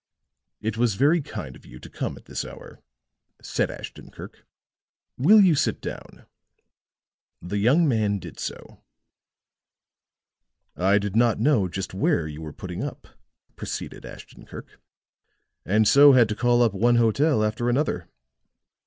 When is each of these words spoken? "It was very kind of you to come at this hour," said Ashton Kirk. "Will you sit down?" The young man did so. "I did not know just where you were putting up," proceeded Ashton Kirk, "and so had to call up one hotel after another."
"It 0.61 0.77
was 0.77 0.95
very 0.95 1.21
kind 1.21 1.55
of 1.55 1.63
you 1.63 1.77
to 1.77 1.87
come 1.87 2.17
at 2.17 2.25
this 2.25 2.43
hour," 2.43 2.79
said 3.39 3.69
Ashton 3.69 4.09
Kirk. 4.09 4.47
"Will 5.15 5.39
you 5.39 5.53
sit 5.53 5.79
down?" 5.79 6.25
The 7.39 7.59
young 7.59 7.87
man 7.87 8.17
did 8.17 8.39
so. 8.39 8.83
"I 10.75 10.97
did 10.97 11.15
not 11.15 11.39
know 11.39 11.67
just 11.67 11.93
where 11.93 12.27
you 12.27 12.41
were 12.41 12.51
putting 12.51 12.83
up," 12.83 13.09
proceeded 13.55 14.03
Ashton 14.03 14.47
Kirk, 14.47 14.81
"and 15.67 15.87
so 15.87 16.13
had 16.13 16.27
to 16.29 16.35
call 16.35 16.63
up 16.63 16.73
one 16.73 16.95
hotel 16.95 17.43
after 17.43 17.69
another." 17.69 18.09